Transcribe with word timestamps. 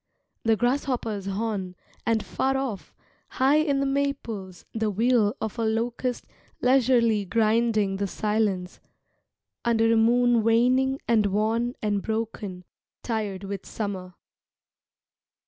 The 0.41 0.55
grasshopper's 0.55 1.27
horn, 1.27 1.75
and 2.07 2.25
far 2.25 2.57
off, 2.57 2.91
high 3.27 3.57
in 3.57 3.79
the 3.79 3.85
maples 3.85 4.65
The 4.73 4.89
wheel 4.89 5.35
of 5.39 5.59
a 5.59 5.63
locust 5.63 6.25
leisurely 6.59 7.23
grinding 7.23 7.97
the 7.97 8.07
silence, 8.07 8.79
Under 9.63 9.93
a 9.93 9.97
moon 9.97 10.41
waning 10.41 10.99
and 11.07 11.27
worn 11.27 11.75
and 11.83 12.01
broken, 12.01 12.63
Tired 13.03 13.43
with 13.43 13.67
summer. 13.67 14.15